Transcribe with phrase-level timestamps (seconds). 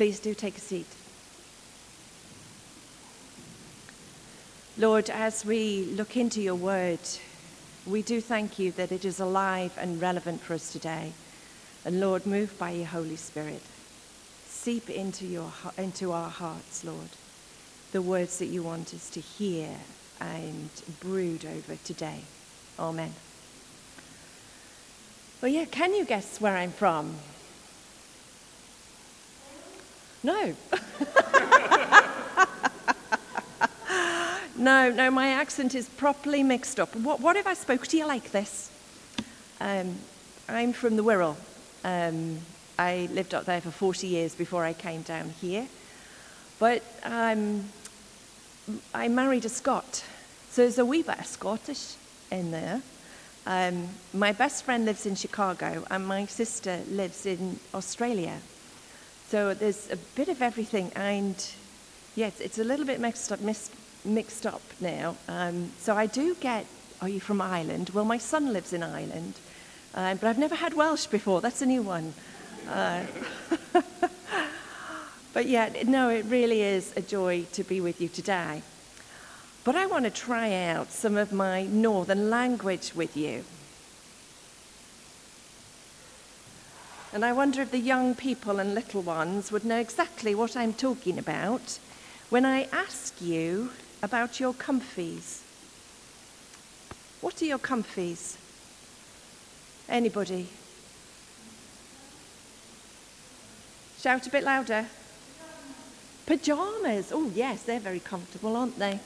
[0.00, 0.86] Please do take a seat.
[4.78, 7.00] Lord, as we look into your word,
[7.84, 11.12] we do thank you that it is alive and relevant for us today.
[11.84, 13.60] And Lord, move by your Holy Spirit.
[14.46, 17.10] Seep into, your, into our hearts, Lord,
[17.92, 19.68] the words that you want us to hear
[20.18, 20.70] and
[21.00, 22.22] brood over today.
[22.78, 23.12] Amen.
[25.42, 27.16] Well, yeah, can you guess where I'm from?
[30.22, 30.54] No.
[34.56, 36.94] no, no, my accent is properly mixed up.
[36.94, 38.70] What, what if I spoke to you like this?
[39.60, 39.96] Um,
[40.48, 41.36] I'm from the Wirral.
[41.84, 42.40] Um,
[42.78, 45.66] I lived up there for 40 years before I came down here.
[46.58, 47.64] But um,
[48.92, 50.04] I married a Scot,
[50.50, 51.94] so there's a wee bit of Scottish
[52.30, 52.82] in there.
[53.46, 58.38] Um, my best friend lives in Chicago, and my sister lives in Australia.
[59.30, 61.36] So there's a bit of everything, and
[62.16, 63.38] yes, it's a little bit mixed up,
[64.04, 65.16] mixed up now.
[65.28, 66.66] Um, so I do get,
[67.00, 67.90] are you from Ireland?
[67.90, 69.34] Well, my son lives in Ireland,
[69.94, 71.40] uh, but I've never had Welsh before.
[71.40, 72.12] That's a new one.
[72.68, 73.04] Uh,
[75.32, 78.62] but yeah, no, it really is a joy to be with you today.
[79.62, 83.44] But I want to try out some of my northern language with you.
[87.12, 90.72] And I wonder if the young people and little ones would know exactly what I'm
[90.72, 91.78] talking about
[92.28, 95.40] when I ask you about your comfies.
[97.20, 98.36] What are your comfies?
[99.88, 100.48] Anybody?
[103.98, 104.86] Shout a bit louder.
[106.26, 107.10] Pajamas.
[107.12, 109.00] Oh, yes, they're very comfortable, aren't they?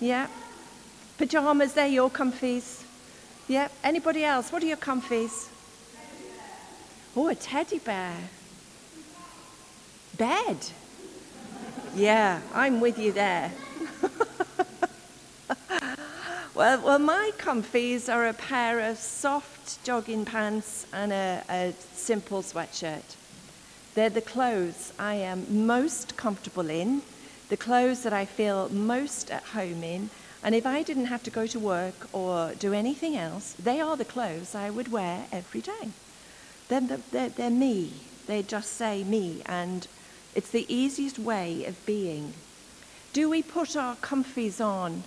[0.00, 0.26] Yeah.
[1.18, 2.82] Pajamas, they're your comfies.
[3.46, 3.68] Yeah.
[3.84, 4.50] Anybody else?
[4.50, 5.48] What are your comfies?
[7.16, 8.16] Oh, a teddy bear.
[10.18, 10.56] Bed.
[11.94, 13.52] Yeah, I'm with you there.
[16.54, 22.42] well, well, my comfies are a pair of soft jogging pants and a, a simple
[22.42, 23.14] sweatshirt.
[23.94, 27.02] They're the clothes I am most comfortable in,
[27.48, 30.10] the clothes that I feel most at home in.
[30.42, 33.96] And if I didn't have to go to work or do anything else, they are
[33.96, 35.90] the clothes I would wear every day.
[36.68, 36.80] They're,
[37.10, 37.92] they're, they're me.
[38.26, 39.42] They just say me.
[39.46, 39.86] And
[40.34, 42.32] it's the easiest way of being.
[43.12, 45.04] Do we put our comfies on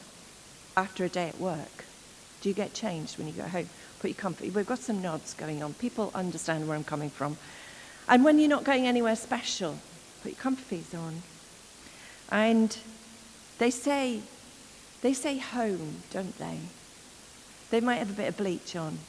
[0.75, 1.85] after a day at work?
[2.41, 3.69] Do you get changed when you go home?
[4.00, 4.50] Put your comfy.
[4.50, 5.73] We've got some nods going on.
[5.73, 7.38] People understand where I'm coming from.
[8.07, 9.79] And when you're not going anywhere special,
[10.23, 11.23] put your comfies on.
[12.29, 12.78] And
[13.57, 14.22] they say,
[15.01, 16.59] they say home, don't they?
[17.69, 19.00] They might have a bit of bleach on,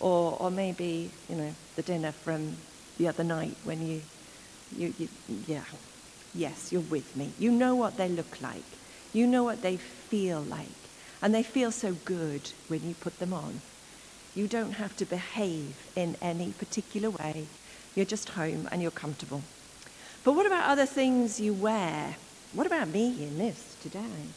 [0.00, 2.56] or, or maybe, you know, the dinner from
[2.98, 4.02] the other night when you,
[4.76, 5.08] you, you,
[5.46, 5.64] yeah,
[6.34, 7.32] yes, you're with me.
[7.38, 8.64] You know what they look like.
[9.12, 10.66] You know what they feel like.
[11.20, 13.60] And they feel so good when you put them on.
[14.34, 17.46] You don't have to behave in any particular way.
[17.94, 19.42] You're just home and you're comfortable.
[20.22, 22.16] But what about other things you wear?
[22.52, 24.28] What about me in this today?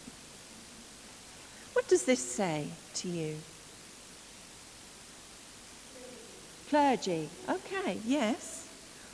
[1.73, 3.37] What does this say to you?
[6.71, 7.27] Clergy.
[7.49, 8.65] Okay, yes.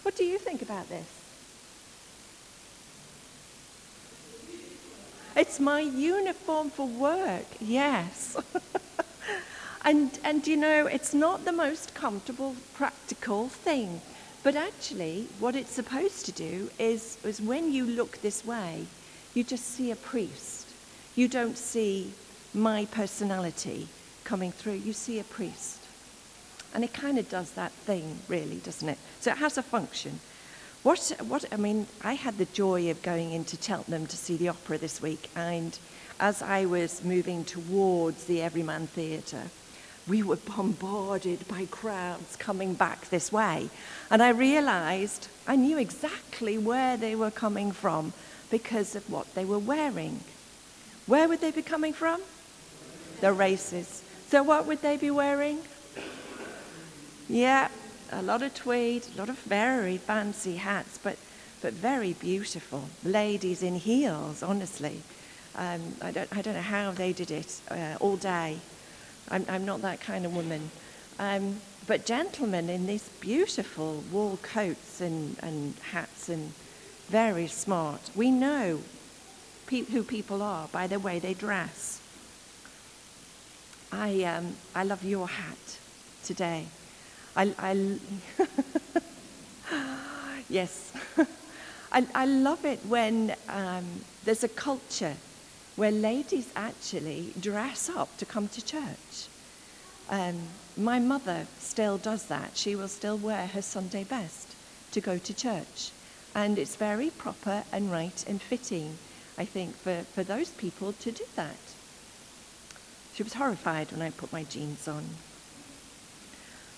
[0.03, 1.07] What do you think about this?
[5.35, 8.37] It's my uniform for work, yes.
[9.83, 14.01] and, and you know, it's not the most comfortable, practical thing.
[14.43, 18.85] But actually, what it's supposed to do is, is when you look this way,
[19.33, 20.67] you just see a priest.
[21.15, 22.13] You don't see
[22.53, 23.87] my personality
[24.25, 25.86] coming through, you see a priest.
[26.77, 28.99] And it kind of does that thing, really, doesn't it?
[29.19, 30.19] So it has a function.
[30.83, 34.49] What, what, I mean, I had the joy of going into Cheltenham to see the
[34.49, 35.75] opera this week, and
[36.19, 39.45] as I was moving towards the Everyman Theatre,
[40.07, 43.71] we were bombarded by crowds coming back this way.
[44.11, 48.13] And I realized I knew exactly where they were coming from
[48.51, 50.19] because of what they were wearing.
[51.07, 52.21] Where would they be coming from?
[53.21, 54.03] The races.
[54.29, 55.57] So, what would they be wearing?
[57.29, 57.67] Yeah,
[58.11, 61.17] a lot of tweed, a lot of very fancy hats, but,
[61.61, 62.85] but very beautiful.
[63.03, 65.01] Ladies in heels, honestly.
[65.55, 68.59] Um, I, don't, I don't know how they did it uh, all day.
[69.29, 70.71] I'm, I'm not that kind of woman.
[71.19, 76.53] Um, but gentlemen in these beautiful wool coats and, and hats and
[77.09, 78.09] very smart.
[78.15, 78.81] We know
[79.65, 81.99] pe- who people are by the way they dress.
[83.91, 85.77] I, um, I love your hat
[86.23, 86.67] today.
[87.37, 87.99] I, I
[90.49, 90.91] yes,
[91.91, 93.85] I, I love it when um,
[94.25, 95.13] there's a culture
[95.75, 99.27] where ladies actually dress up to come to church.
[100.09, 102.57] Um, my mother still does that.
[102.57, 104.55] She will still wear her Sunday best
[104.93, 105.91] to go to church.
[106.33, 108.97] And it's very proper and right and fitting,
[109.37, 111.57] I think, for, for those people to do that.
[113.13, 115.05] She was horrified when I put my jeans on.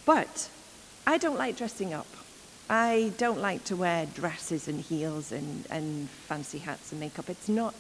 [0.10, 0.50] But
[1.06, 2.08] I don't like dressing up.
[2.68, 7.30] I don't like to wear dresses and heels and, and fancy hats and makeup.
[7.30, 7.76] It's not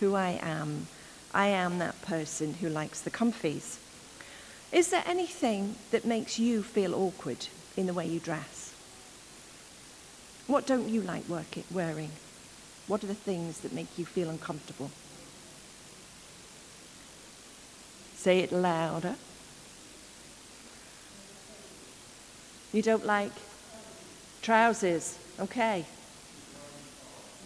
[0.00, 0.88] who I am.
[1.32, 3.78] I am that person who likes the comfies.
[4.72, 7.46] Is there anything that makes you feel awkward
[7.76, 8.74] in the way you dress?
[10.48, 11.26] What don't you like
[11.70, 12.10] wearing?
[12.88, 14.90] What are the things that make you feel uncomfortable?
[18.16, 19.14] Say it louder.
[22.72, 23.32] You don't like
[24.42, 25.18] trousers?
[25.40, 25.86] Okay.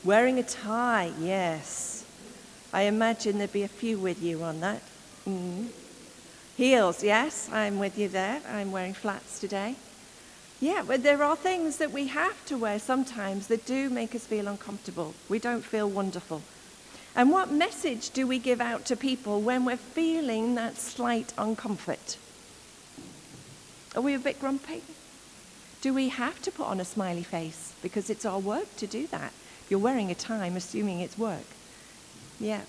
[0.04, 2.04] Wearing a tie, yes.
[2.72, 4.82] I imagine there'd be a few with you on that.
[5.28, 5.68] Mm.
[6.56, 8.40] Heels, yes, I'm with you there.
[8.48, 9.76] I'm wearing flats today.
[10.60, 14.26] Yeah, but there are things that we have to wear sometimes that do make us
[14.26, 15.14] feel uncomfortable.
[15.28, 16.42] We don't feel wonderful.
[17.14, 22.16] And what message do we give out to people when we're feeling that slight uncomfort?
[23.94, 24.82] Are we a bit grumpy?
[25.82, 29.08] Do we have to put on a smiley face because it's our work to do
[29.08, 29.32] that?
[29.68, 31.44] You're wearing a tie, I'm assuming it's work.
[32.38, 32.60] Yeah.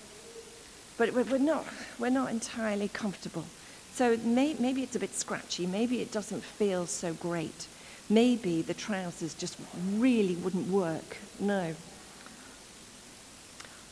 [0.98, 1.64] But we're not,
[1.98, 3.44] we're not entirely comfortable.
[3.92, 5.64] So may, maybe it's a bit scratchy.
[5.64, 7.68] Maybe it doesn't feel so great.
[8.10, 9.56] Maybe the trousers just
[9.92, 11.18] really wouldn't work.
[11.38, 11.76] No.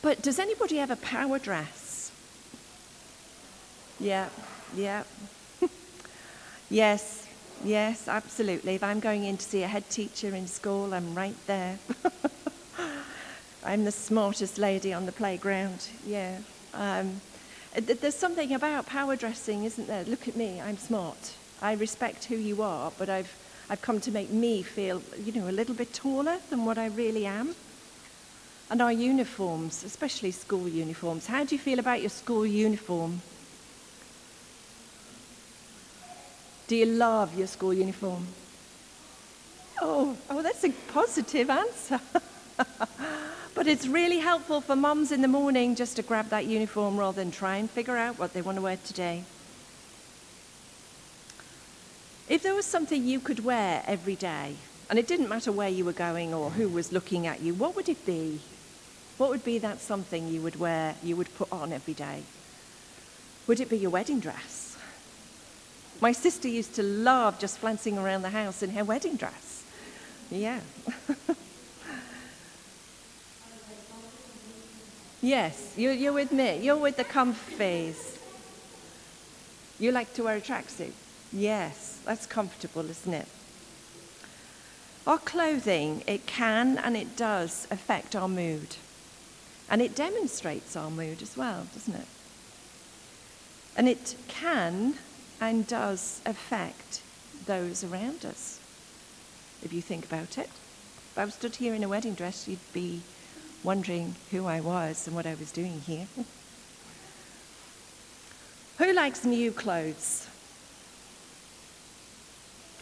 [0.01, 2.11] But does anybody have a power dress?
[4.01, 4.27] Yeah,
[4.75, 5.03] yeah.
[6.69, 7.22] yes,
[7.63, 8.75] yes, absolutely.
[8.75, 11.79] If I'm going in to see a head teacher in school, I'm right there.
[13.65, 15.87] I'm the smartest lady on the playground.
[16.05, 16.37] Yeah.
[16.73, 17.21] Um,
[17.75, 20.03] there's something about power dressing, isn't there?
[20.03, 21.33] Look at me, I'm smart.
[21.61, 23.33] I respect who you are, but I've,
[23.69, 26.87] I've come to make me feel, you know, a little bit taller than what I
[26.87, 27.55] really am.
[28.69, 31.27] And our uniforms, especially school uniforms.
[31.27, 33.21] How do you feel about your school uniform?
[36.67, 38.27] Do you love your school uniform?
[39.81, 41.99] Oh, oh, that's a positive answer.
[43.55, 47.21] But it's really helpful for mums in the morning just to grab that uniform rather
[47.21, 49.23] than try and figure out what they want to wear today.
[52.27, 54.55] If there was something you could wear every day,
[54.89, 57.75] and it didn't matter where you were going or who was looking at you, what
[57.75, 58.39] would it be?
[59.17, 62.23] What would be that something you would wear, you would put on every day?
[63.45, 64.72] Would it be your wedding dress?
[66.01, 69.63] My sister used to love just flouncing around the house in her wedding dress.
[70.29, 70.59] Yeah.
[75.23, 76.59] Yes, you, you're with me.
[76.61, 78.17] You're with the comfies.
[79.79, 80.91] You like to wear a tracksuit?
[81.31, 83.27] Yes, that's comfortable, isn't it?
[85.07, 88.75] Our clothing, it can and it does affect our mood.
[89.69, 92.07] And it demonstrates our mood as well, doesn't it?
[93.77, 94.95] And it can
[95.49, 97.01] and does affect
[97.47, 98.61] those around us,
[99.61, 100.49] if you think about it.
[101.11, 103.01] If I was stood here in a wedding dress, you'd be
[103.61, 106.07] wondering who I was and what I was doing here.
[108.77, 110.29] who likes new clothes?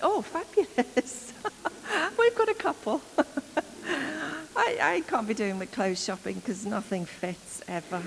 [0.03, 1.33] Oh, fabulous.
[2.19, 3.01] We've got a couple.
[4.55, 8.03] I, I, can't be doing my clothes shopping because nothing fits ever.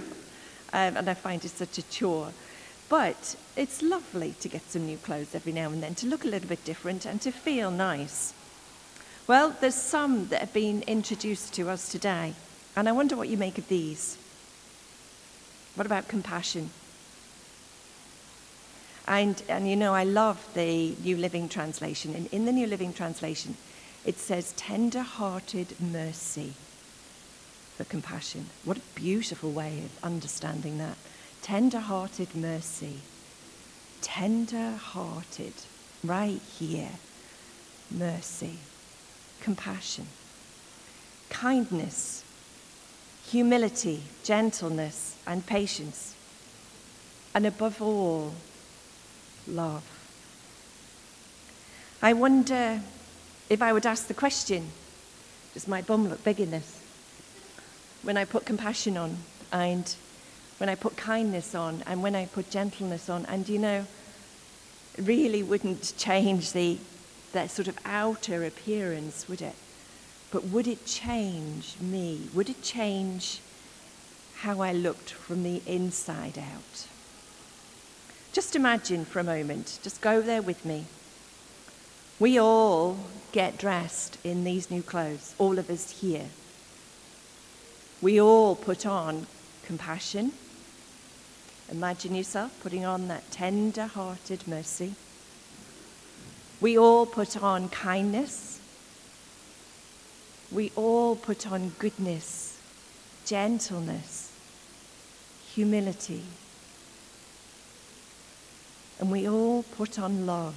[0.73, 2.33] Um, and I find it such a chore.
[2.95, 6.29] But it's lovely to get some new clothes every now and then, to look a
[6.29, 8.33] little bit different and to feel nice.
[9.27, 12.35] Well, there's some that have been introduced to us today.
[12.77, 14.17] And I wonder what you make of these.
[15.75, 16.71] What about compassion?
[19.09, 22.15] And, and you know, I love the New Living Translation.
[22.15, 23.57] And in the New Living Translation,
[24.05, 26.53] it says tender hearted mercy
[27.77, 28.51] for compassion.
[28.65, 30.97] What a beautiful way of understanding that.
[31.45, 33.03] Tender hearted mercy.
[34.01, 35.53] Tender hearted,
[36.03, 36.93] right here.
[37.91, 38.59] Mercy.
[39.43, 40.07] Compassion.
[41.29, 42.25] Kindness
[43.27, 46.15] humility, gentleness, and patience.
[47.35, 48.33] And above all,
[49.47, 49.83] love.
[52.03, 52.81] I wonder
[53.51, 54.71] if I would ask the question
[55.53, 56.81] does my bum look big this?
[58.03, 59.19] When I put compassion on,
[59.53, 59.95] and
[60.59, 63.87] when I put kindness on, and when I put gentleness on, and you know,
[64.99, 66.79] really wouldn't change the,
[67.33, 69.57] that sort of outer appearance, would it?
[70.35, 72.23] but would it change me?
[72.35, 73.39] Would it change
[74.39, 76.89] how I looked from the inside out?
[78.33, 80.87] Just imagine for a moment, just go there with me.
[82.19, 82.99] We all
[83.31, 86.27] get dressed in these new clothes, all of us here.
[88.03, 89.29] We all put on
[89.65, 90.33] compassion.
[91.71, 94.95] Imagine yourself putting on that tender hearted mercy.
[96.61, 98.61] We all put on kindness.
[100.53, 102.59] We all put on goodness,
[103.27, 104.31] gentleness,
[105.55, 106.23] humility.
[109.01, 110.55] And we all put on love.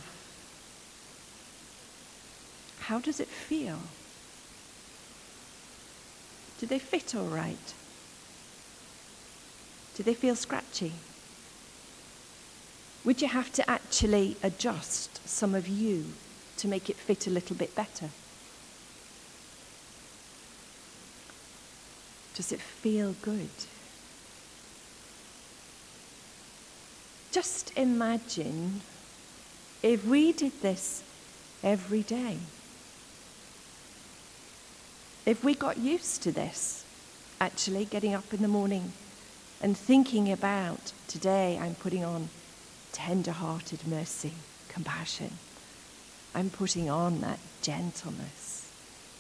[2.82, 3.80] How does it feel?
[6.60, 7.74] Do they fit all right?
[9.98, 10.92] Do they feel scratchy?
[13.04, 16.06] Would you have to actually adjust some of you
[16.58, 18.12] to make it fit a little bit better?
[22.36, 23.50] Does it feel good?
[27.32, 28.82] Just imagine
[29.82, 31.01] if we did this
[31.63, 32.38] every day.
[35.25, 36.86] If we got used to this,
[37.42, 38.94] actually getting up in the morning
[39.62, 42.30] and thinking about today, I'm putting on
[42.92, 44.34] tender hearted mercy,
[44.70, 45.38] compassion.
[46.36, 48.70] I'm putting on that gentleness,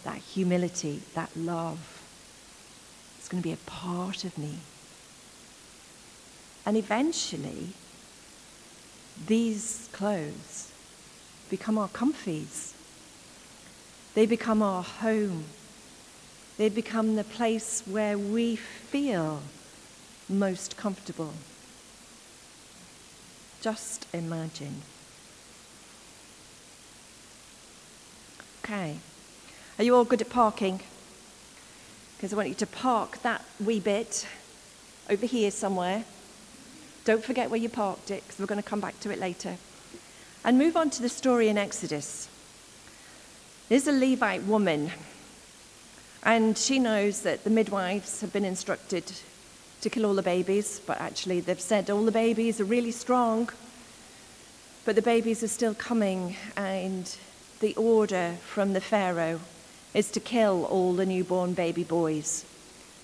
[0.03, 2.03] that humility, that love.
[3.17, 4.59] It's going to be a part of me.
[6.65, 7.69] And eventually,
[9.25, 10.71] these clothes
[11.49, 12.73] become our comfies.
[14.13, 15.45] They become our home.
[16.57, 19.41] They become the place where we feel
[20.29, 21.33] most comfortable.
[23.61, 24.81] Just imagine.
[28.63, 28.97] Okay.
[29.79, 30.81] Are you all good at parking?
[32.17, 34.27] Because I want you to park that wee bit
[35.09, 36.03] over here somewhere.
[37.05, 39.55] Don't forget where you parked it, because we're going to come back to it later.
[40.43, 42.27] And move on to the story in Exodus.
[43.69, 44.91] There's a Levite woman,
[46.23, 49.11] and she knows that the midwives have been instructed
[49.81, 53.49] to kill all the babies, but actually they've said all the babies are really strong,
[54.85, 57.17] but the babies are still coming, and
[57.59, 59.39] the order from the Pharaoh
[59.93, 62.45] is to kill all the newborn baby boys.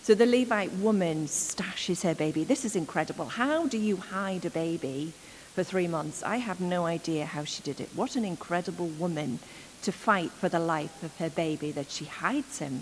[0.03, 2.44] So the Levite woman stashes her baby.
[2.44, 3.25] This is incredible.
[3.25, 5.13] How do you hide a baby
[5.56, 6.22] for three months?
[6.24, 7.89] I have no idea how she did it.
[7.96, 9.39] What an incredible woman
[9.84, 12.82] to fight for the life of her baby that she hides him.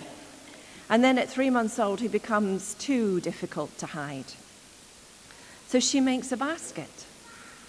[0.91, 4.25] And then at three months old, he becomes too difficult to hide.
[5.67, 7.05] So she makes a basket.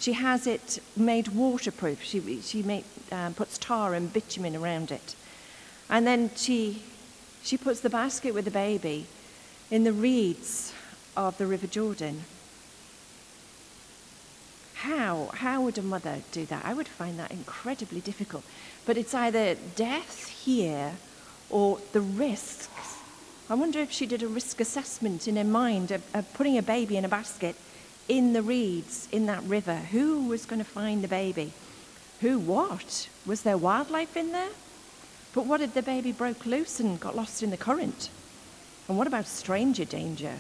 [0.01, 2.03] She has it made waterproof.
[2.03, 5.15] She, she make, um, puts tar and bitumen around it.
[5.89, 6.83] And then she,
[7.45, 9.07] she puts the basket with the baby
[9.71, 10.73] in the reeds
[11.17, 12.25] of the River Jordan.
[14.75, 15.31] How?
[15.35, 16.65] How would a mother do that?
[16.65, 18.43] I would find that incredibly difficult.
[18.85, 20.95] But it's either death here
[21.51, 22.99] or the risks
[23.53, 26.63] I wonder if she did a risk assessment in her mind of, of putting a
[26.63, 27.55] baby in a basket
[28.09, 29.77] in the reeds in that river.
[29.77, 31.53] Who was going to find the baby?
[32.23, 33.11] Who what?
[33.27, 34.49] Was there wildlife in there?
[35.35, 38.09] But what if the baby broke loose and got lost in the current?
[38.89, 40.37] And what about stranger danger?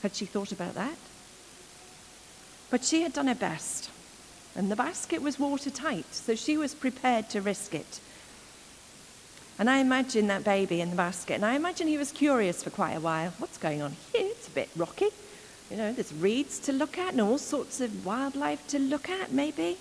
[0.00, 0.96] Had she thought about that?
[2.70, 3.90] But she had done her best,
[4.54, 8.00] and the basket was watertight, so she was prepared to risk it.
[9.58, 12.70] And I imagine that baby in the basket, and I imagine he was curious for
[12.70, 13.32] quite a while.
[13.38, 14.26] What's going on here?
[14.26, 15.08] It's a bit rocky.
[15.70, 19.32] You know, there's reeds to look at and all sorts of wildlife to look at,
[19.32, 19.78] maybe.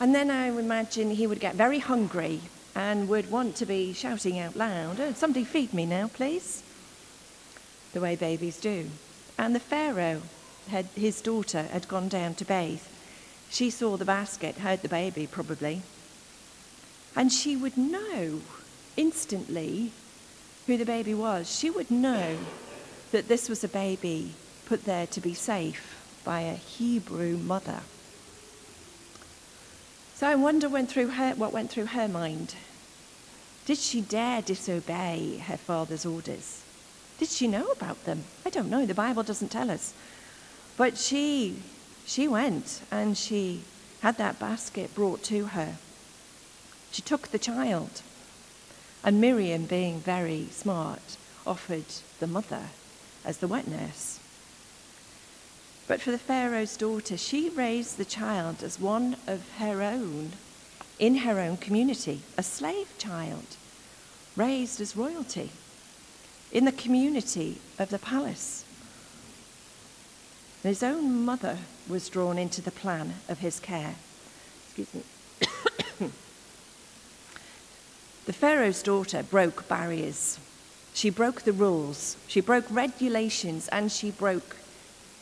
[0.00, 2.40] And then I imagine he would get very hungry
[2.74, 6.62] and would want to be shouting out loud, oh, Somebody feed me now, please.
[7.92, 8.90] The way babies do.
[9.38, 10.22] And the Pharaoh,
[10.68, 12.82] had, his daughter, had gone down to bathe.
[13.50, 15.82] She saw the basket, heard the baby probably,
[17.14, 18.40] and she would know
[18.96, 19.92] instantly
[20.66, 22.36] who the baby was, she would know
[23.12, 24.32] that this was a baby
[24.66, 27.80] put there to be safe by a Hebrew mother.
[30.14, 32.54] So I wonder went through her, what went through her mind.
[33.66, 36.62] Did she dare disobey her father's orders?
[37.18, 38.24] Did she know about them?
[38.44, 38.86] I don't know.
[38.86, 39.94] The Bible doesn't tell us.
[40.76, 41.56] But she,
[42.04, 43.62] she went and she
[44.00, 45.76] had that basket brought to her.
[46.92, 48.02] She took the child
[49.06, 51.84] and Miriam, being very smart, offered
[52.18, 52.64] the mother
[53.24, 54.18] as the wet nurse.
[55.86, 60.32] But for the Pharaoh's daughter, she raised the child as one of her own,
[60.98, 63.56] in her own community, a slave child.
[64.36, 65.50] raised as royalty
[66.52, 68.64] in the community of the palace.
[70.62, 71.58] And his own mother
[71.88, 73.96] was drawn into the plan of his care.
[74.66, 76.10] Excuse me.
[78.26, 80.38] The Pharaoh's daughter broke barriers.
[80.92, 84.56] She broke the rules, she broke regulations, and she broke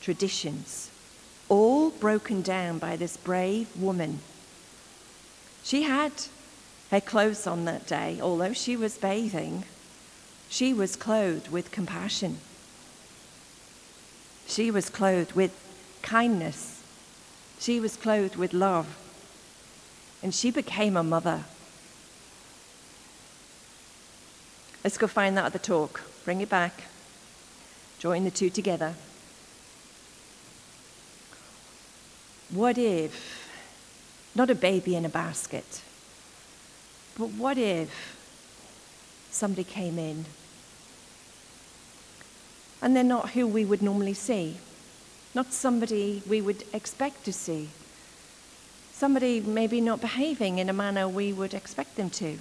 [0.00, 0.90] traditions,
[1.49, 4.20] all broken down by this brave woman.
[5.62, 6.12] She had
[6.90, 9.64] her clothes on that day, although she was bathing,
[10.49, 12.38] she was clothed with compassion.
[14.46, 15.52] She was clothed with
[16.02, 16.82] kindness.
[17.58, 18.87] She was clothed with love.
[20.23, 21.44] And she became a mother.
[24.84, 26.02] Let's go find that other talk.
[26.26, 26.84] Bring it back.
[27.98, 28.94] Join the two together.
[32.50, 33.48] What if,
[34.34, 35.80] not a baby in a basket,
[37.18, 38.16] but what if
[39.30, 40.26] somebody came in
[42.82, 44.58] and they're not who we would normally see,
[45.34, 47.70] not somebody we would expect to see,
[48.92, 52.38] somebody maybe not behaving in a manner we would expect them to?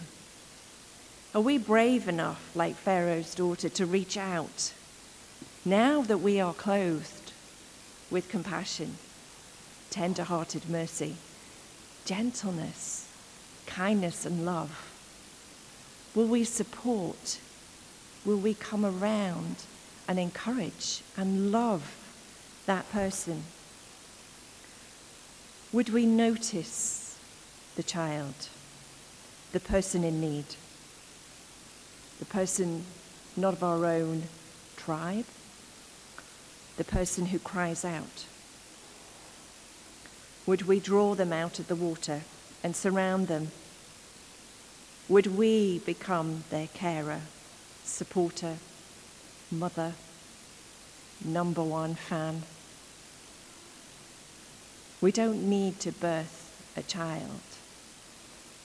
[1.36, 4.72] Are we brave enough, like Pharaoh's daughter, to reach out
[5.66, 7.32] now that we are clothed
[8.12, 8.98] with compassion,
[9.90, 11.16] tender hearted mercy,
[12.06, 13.08] gentleness,
[13.66, 14.92] kindness, and love?
[16.14, 17.40] Will we support?
[18.24, 19.56] Will we come around
[20.08, 21.96] and encourage and love
[22.68, 23.46] that person?
[25.72, 27.18] Would we notice
[27.76, 28.50] the child,
[29.52, 30.46] the person in need,
[32.24, 32.86] the person
[33.36, 34.24] not of our own
[34.78, 35.26] tribe,
[36.78, 38.26] the person who cries out?
[40.46, 42.22] Would we draw them out of the water
[42.64, 43.52] and surround them?
[45.10, 47.24] Would we become their carer,
[47.84, 48.56] supporter,
[49.52, 49.92] mother,
[51.26, 52.44] number one fan?
[55.02, 57.42] We don't need to birth a child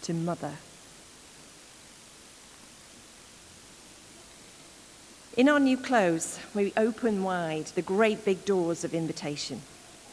[0.02, 0.58] to mother.
[5.38, 9.62] In our new clothes, we open wide the great big doors of invitation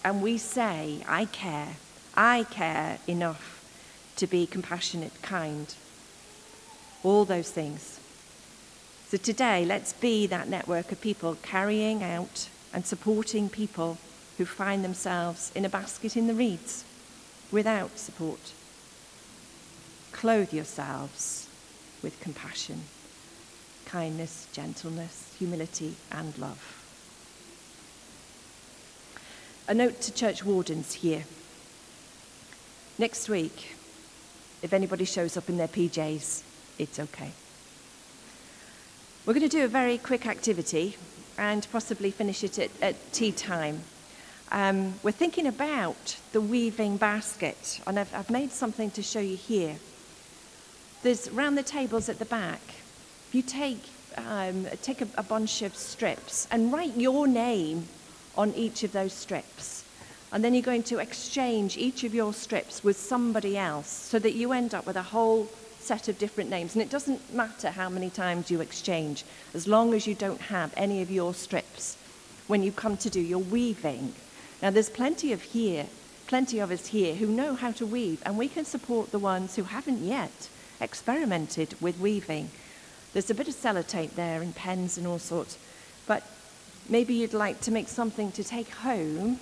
[0.04, 1.78] and we say, I care,
[2.14, 3.66] I care enough
[4.18, 5.74] to be compassionate, kind,
[7.02, 8.00] all those things.
[9.08, 13.98] So today, let's be that network of people carrying out and supporting people
[14.38, 16.86] who find themselves in a basket in the reeds
[17.52, 18.54] without support.
[20.12, 21.50] Clothe yourselves
[22.04, 22.84] with compassion,
[23.86, 26.82] kindness, gentleness, humility, and love.
[29.68, 31.24] A note to church wardens here.
[32.98, 33.76] Next week,
[34.62, 36.44] if anybody shows up in their PJs,
[36.78, 37.32] it's okay.
[39.26, 40.98] We're going to do a very quick activity
[41.38, 43.82] and possibly finish it at, at tea time.
[44.52, 49.36] Um, we're thinking about the weaving basket, and I've, I've made something to show you
[49.36, 49.78] here.
[51.02, 52.62] There's round the tables at the back.
[53.32, 53.84] You take,
[54.18, 57.88] um, take a, a bunch of strips and write your name
[58.38, 59.84] on each of those strips.
[60.32, 64.34] And then you're going to exchange each of your strips with somebody else so that
[64.34, 65.48] you end up with a whole
[65.80, 66.76] set of different names.
[66.76, 70.74] And it doesn't matter how many times you exchange, as long as you don't have
[70.76, 71.96] any of your strips
[72.48, 74.14] when you come to do your weaving.
[74.62, 75.86] Now, there's plenty of here,
[76.28, 79.56] plenty of us here who know how to weave, and we can support the ones
[79.56, 80.50] who haven't yet
[80.82, 82.50] experimented with weaving.
[83.16, 85.58] There's a bit of sellotape there and pens and all sorts,
[86.06, 86.22] but
[86.90, 89.40] maybe you'd like to make something to take home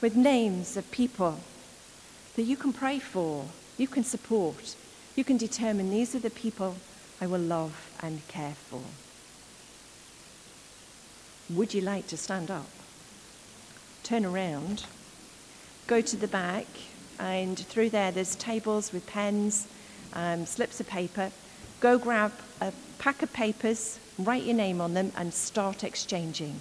[0.00, 1.38] with names of people
[2.34, 3.44] that you can pray for,
[3.78, 4.74] you can support,
[5.14, 6.74] you can determine these are the people
[7.20, 8.82] I will love and care for.
[11.54, 12.66] Would you like to stand up?
[14.02, 14.86] Turn around,
[15.86, 16.66] go to the back,
[17.20, 19.68] and through there there's tables with pens,
[20.14, 21.30] um, slips of paper.
[21.80, 26.60] Go grab a pack of papers, write your name on them, and start exchanging.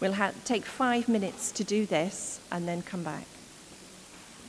[0.00, 3.24] We'll ha- take five minutes to do this and then come back.